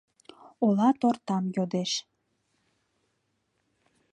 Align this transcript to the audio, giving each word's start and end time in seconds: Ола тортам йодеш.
Ола 0.65 0.89
тортам 0.99 1.43
йодеш. 1.55 1.91